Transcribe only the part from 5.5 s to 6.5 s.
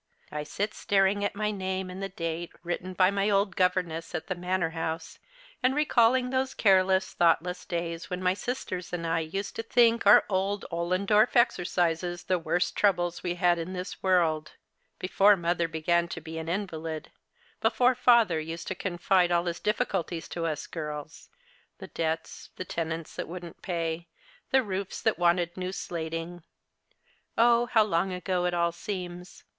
and recalling